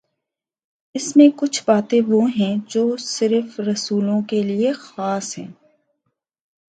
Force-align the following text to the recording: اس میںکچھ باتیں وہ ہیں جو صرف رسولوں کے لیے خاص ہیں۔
اس 0.95 1.15
میںکچھ 1.17 1.63
باتیں 1.65 2.01
وہ 2.07 2.21
ہیں 2.29 2.55
جو 2.67 2.97
صرف 2.97 3.59
رسولوں 3.59 4.21
کے 4.21 4.43
لیے 4.43 4.71
خاص 4.79 5.37
ہیں۔ 5.37 5.51